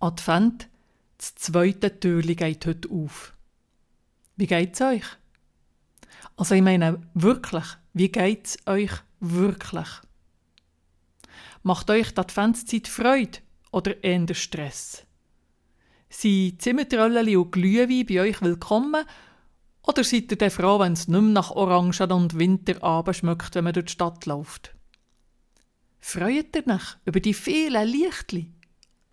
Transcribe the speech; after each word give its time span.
Advent, 0.00 0.68
das 1.16 1.34
zweite 1.34 1.98
Türli 1.98 2.36
geht 2.36 2.66
heute 2.66 2.88
auf. 2.88 3.34
Wie 4.36 4.46
geht's 4.46 4.80
euch? 4.80 5.04
Also 6.36 6.54
ich 6.54 6.62
meine 6.62 7.00
wirklich, 7.14 7.64
wie 7.94 8.08
geht's 8.08 8.58
euch 8.66 8.92
wirklich? 9.18 9.88
Macht 11.64 11.90
euch 11.90 12.14
die 12.14 12.20
Adventszeit 12.20 12.86
Freude 12.86 13.40
oder 13.72 14.04
eher 14.04 14.32
Stress? 14.34 15.04
Sind 16.08 16.62
Zimmertrölleli 16.62 17.36
und 17.36 17.50
Glühwein 17.50 18.06
bei 18.06 18.20
euch 18.20 18.40
willkommen 18.40 19.04
oder 19.82 20.04
seid 20.04 20.40
ihr 20.40 20.50
froh, 20.52 20.78
wenn 20.78 20.92
es 20.92 21.08
nicht 21.08 21.20
mehr 21.20 21.32
nach 21.32 21.50
Orangen 21.50 22.12
und 22.12 22.38
Winterabend 22.38 23.16
schmeckt, 23.16 23.56
wenn 23.56 23.64
man 23.64 23.72
durch 23.72 23.86
die 23.86 23.92
Stadt 23.92 24.26
läuft? 24.26 24.76
Freut 25.98 26.54
ihr 26.54 26.66
euch 26.68 26.96
über 27.04 27.18
die 27.18 27.34
vielen 27.34 27.88
Lichtli? 27.88 28.52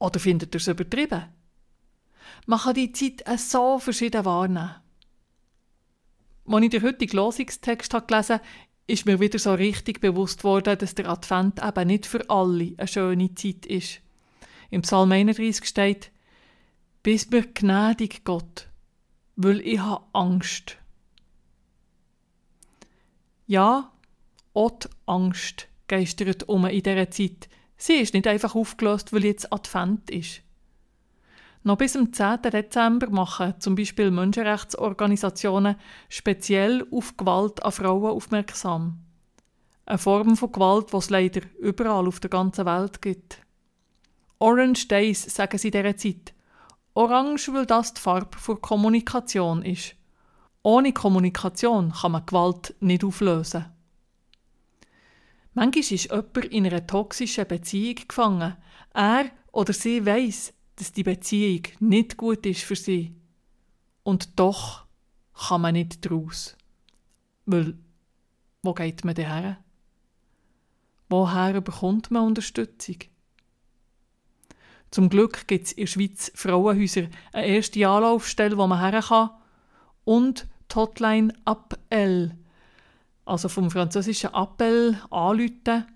Oder 0.00 0.18
findet 0.18 0.54
ihr 0.54 0.60
es 0.60 0.66
übertrieben? 0.66 1.26
Man 2.46 2.58
kann 2.58 2.74
die 2.74 2.90
Zeit 2.90 3.22
so 3.38 3.78
verschieden 3.78 4.24
wahrnehmen. 4.24 4.74
Als 6.46 6.64
ich 6.64 6.70
den 6.70 6.82
heutigen 6.82 7.16
Losungstext 7.16 7.92
gelesen 8.08 8.34
habe, 8.36 8.44
ist 8.86 9.06
mir 9.06 9.20
wieder 9.20 9.38
so 9.38 9.54
richtig 9.54 10.00
bewusst 10.00 10.42
worden, 10.42 10.76
dass 10.78 10.96
der 10.96 11.08
Advent 11.08 11.62
eben 11.62 11.86
nicht 11.86 12.06
für 12.06 12.28
alle 12.28 12.74
eine 12.76 12.88
schöne 12.88 13.34
Zeit 13.34 13.66
ist. 13.66 14.00
Im 14.70 14.82
Psalm 14.82 15.12
31 15.12 15.64
steht, 15.64 16.10
Bist 17.02 17.30
mir 17.30 17.46
gnädig, 17.46 18.24
Gott, 18.24 18.68
weil 19.36 19.60
ich 19.60 19.78
habe 19.78 20.04
Angst. 20.12 20.76
Ja, 23.46 23.92
auch 24.54 24.70
die 24.70 24.88
Angst 25.06 25.68
geistert 25.86 26.48
um 26.48 26.66
in 26.66 26.82
dieser 26.82 27.10
Zeit. 27.10 27.48
Sie 27.82 27.94
ist 27.94 28.12
nicht 28.12 28.26
einfach 28.26 28.54
aufgelöst, 28.54 29.14
weil 29.14 29.24
jetzt 29.24 29.50
Advent 29.50 30.10
ist. 30.10 30.42
Noch 31.62 31.78
bis 31.78 31.94
zum 31.94 32.12
10. 32.12 32.42
Dezember 32.42 33.08
machen 33.08 33.54
zum 33.58 33.74
Beispiel 33.74 34.10
Menschenrechtsorganisationen 34.10 35.76
speziell 36.10 36.86
auf 36.90 37.16
Gewalt 37.16 37.62
an 37.62 37.72
Frauen 37.72 38.10
aufmerksam. 38.10 38.98
Eine 39.86 39.96
Form 39.96 40.36
von 40.36 40.52
Gewalt, 40.52 40.92
die 40.92 40.96
es 40.98 41.08
leider 41.08 41.40
überall 41.58 42.06
auf 42.06 42.20
der 42.20 42.28
ganzen 42.28 42.66
Welt 42.66 43.00
gibt. 43.00 43.38
Orange 44.38 44.86
Days 44.86 45.34
sagen 45.34 45.56
sie 45.56 45.70
dieser 45.70 45.96
Zeit. 45.96 46.34
Orange, 46.92 47.50
weil 47.54 47.64
das 47.64 47.94
die 47.94 48.00
Farbe 48.02 48.36
für 48.36 48.56
Kommunikation 48.56 49.62
ist. 49.62 49.94
Ohne 50.62 50.92
Kommunikation 50.92 51.92
kann 51.92 52.12
man 52.12 52.26
Gewalt 52.26 52.74
nicht 52.80 53.04
auflösen. 53.04 53.64
Manchmal 55.54 55.80
ist 55.80 56.04
jemand 56.04 56.36
in 56.36 56.66
einer 56.66 56.86
toxischen 56.86 57.46
Beziehung 57.46 57.96
gefangen. 58.06 58.56
Er 58.94 59.30
oder 59.52 59.72
sie 59.72 60.04
weiß, 60.04 60.52
dass 60.76 60.92
die 60.92 61.02
Beziehung 61.02 61.62
nicht 61.80 62.16
gut 62.16 62.46
ist 62.46 62.62
für 62.62 62.76
sie. 62.76 63.14
Und 64.02 64.38
doch 64.38 64.86
kann 65.48 65.62
man 65.62 65.74
nicht 65.74 66.08
draus. 66.08 66.56
Weil, 67.46 67.76
wo 68.62 68.74
geht 68.74 69.04
man 69.04 69.14
denn 69.14 69.26
her? 69.26 69.58
Woher 71.08 71.60
bekommt 71.60 72.10
man 72.10 72.26
Unterstützung? 72.26 72.96
Zum 74.90 75.08
Glück 75.08 75.46
gibt 75.46 75.66
es 75.66 75.72
in 75.72 75.84
der 75.84 75.86
Schweiz 75.86 76.32
Frauenhäuser 76.34 77.08
eine 77.32 77.46
erste 77.46 77.86
Anlaufstelle, 77.86 78.56
wo 78.56 78.66
man 78.66 78.80
her 78.80 79.02
kann 79.02 79.30
und 80.04 80.48
die 80.70 80.74
Hotline 80.74 81.32
Appel, 81.44 82.36
also 83.24 83.48
vom 83.48 83.70
französischen 83.70 84.34
Appel 84.34 85.00
anrufen, 85.10 85.86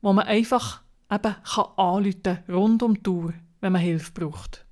wo 0.00 0.12
man 0.12 0.26
einfach 0.26 0.82
eben 1.10 1.34
kann 1.42 1.64
anrufen 1.76 2.38
rund 2.48 2.82
um 2.82 2.94
die 2.94 3.02
Tour 3.02 3.34
wenn 3.60 3.72
man 3.72 3.82
Hilfe 3.82 4.12
braucht. 4.12 4.64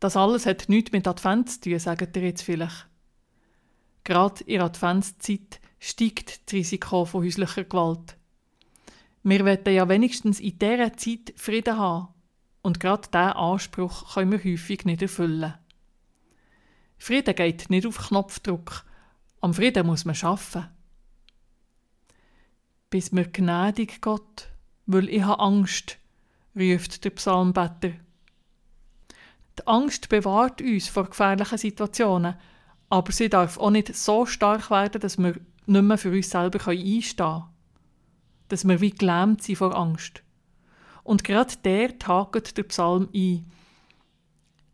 Das 0.00 0.16
alles 0.16 0.46
hat 0.46 0.68
nichts 0.68 0.92
mit 0.92 1.08
Advent 1.08 1.50
zu 1.50 1.60
tun, 1.60 1.78
sagt 1.78 2.16
ihr 2.16 2.22
jetzt 2.22 2.42
vielleicht. 2.42 2.86
Gerade 4.04 4.44
in 4.44 4.58
der 4.58 4.64
Adventszeit 4.64 5.60
steigt 5.78 6.46
das 6.46 6.52
Risiko 6.52 7.04
von 7.04 7.24
häuslicher 7.24 7.64
Gewalt. 7.64 8.16
Wir 9.22 9.44
wollen 9.46 9.74
ja 9.74 9.88
wenigstens 9.88 10.40
in 10.40 10.58
dieser 10.58 10.94
Zeit 10.96 11.32
Frieden 11.36 11.78
haben. 11.78 12.08
Und 12.60 12.80
gerade 12.80 13.08
diesen 13.08 13.36
Anspruch 13.36 14.14
können 14.14 14.32
wir 14.32 14.38
häufig 14.52 14.84
nicht 14.84 15.02
erfüllen. 15.02 15.54
Frieden 16.98 17.34
geht 17.34 17.70
nicht 17.70 17.86
auf 17.86 18.08
Knopfdruck. 18.08 18.84
Am 19.44 19.52
Frieden 19.52 19.86
muss 19.86 20.06
man 20.06 20.14
schaffen. 20.14 20.70
Bis 22.88 23.12
mir 23.12 23.28
gnädig 23.28 24.00
Gott, 24.00 24.48
weil 24.86 25.10
ich 25.10 25.22
habe 25.22 25.42
Angst, 25.42 25.98
ruft 26.56 27.04
der 27.04 27.10
Psalmbetter. 27.10 27.90
Die 29.58 29.66
Angst 29.66 30.08
bewahrt 30.08 30.62
uns 30.62 30.88
vor 30.88 31.04
gefährlichen 31.04 31.58
Situationen, 31.58 32.36
aber 32.88 33.12
sie 33.12 33.28
darf 33.28 33.58
auch 33.58 33.68
nicht 33.68 33.94
so 33.94 34.24
stark 34.24 34.70
werden, 34.70 35.02
dass 35.02 35.18
wir 35.18 35.38
nicht 35.66 35.82
mehr 35.82 35.98
für 35.98 36.10
uns 36.10 36.30
selber 36.30 36.66
einstehen 36.66 37.26
können. 37.26 37.44
Dass 38.48 38.66
wir 38.66 38.80
wie 38.80 38.92
gelähmt 38.92 39.42
sind 39.42 39.56
vor 39.56 39.76
Angst. 39.76 40.22
Und 41.02 41.22
gerade 41.22 41.54
der 41.62 41.92
hakt 42.06 42.56
der 42.56 42.62
Psalm 42.62 43.10
ein. 43.14 43.44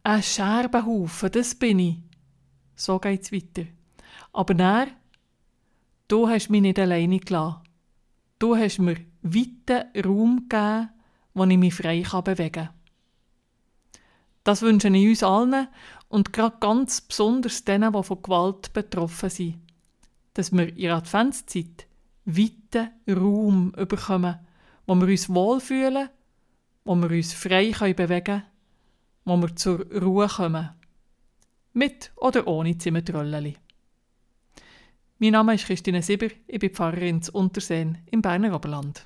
Ein 0.04 0.22
Scherbenhaufen, 0.22 1.32
das 1.32 1.56
bin 1.56 1.80
ich. 1.80 1.96
So 2.76 3.00
geht's 3.00 3.32
weiter. 3.32 3.66
Aber 4.32 4.58
er, 4.58 4.88
du 6.08 6.28
hast 6.28 6.50
mich 6.50 6.62
nicht 6.62 6.78
alleine 6.78 7.18
gelassen. 7.18 7.60
Du 8.38 8.56
hast 8.56 8.78
mir 8.78 8.96
weiten 9.22 10.04
Raum 10.04 10.48
gegeben, 10.48 10.90
wo 11.34 11.44
ich 11.44 11.58
mich 11.58 11.74
frei 11.74 12.02
bewegen 12.22 12.52
kann. 12.52 12.70
Das 14.44 14.62
wünsche 14.62 14.88
ich 14.88 15.08
uns 15.08 15.22
allen 15.22 15.68
und 16.08 16.32
gerade 16.32 16.56
ganz 16.60 17.00
besonders 17.02 17.64
denen, 17.64 17.92
die 17.92 18.02
von 18.02 18.22
Gewalt 18.22 18.72
betroffen 18.72 19.30
sind. 19.30 19.58
Dass 20.34 20.52
wir 20.52 20.68
in 20.68 20.76
der 20.76 20.96
Adventszeit 20.96 21.86
weiten 22.24 22.90
Raum 23.08 23.72
bekommen, 23.72 24.38
wo 24.86 24.94
wir 24.94 25.08
uns 25.08 25.28
wohlfühlen, 25.28 26.08
wo 26.84 26.94
wir 26.96 27.10
uns 27.10 27.32
frei 27.32 27.72
bewegen 27.92 28.24
können, 28.24 28.42
wo 29.24 29.36
wir 29.36 29.54
zur 29.54 29.86
Ruhe 29.92 30.28
kommen. 30.28 30.70
Mit 31.72 32.10
oder 32.16 32.46
ohne 32.46 32.76
Zimmertrölleli. 32.76 33.56
Mein 35.22 35.32
Name 35.32 35.52
ist 35.52 35.66
Christine 35.66 36.00
Sieber, 36.00 36.28
ich 36.46 36.58
bin 36.60 36.70
Pfarrerin 36.70 37.20
zu 37.20 37.32
Unterseen 37.32 37.98
im 38.10 38.22
Berner 38.22 38.56
Oberland. 38.56 39.04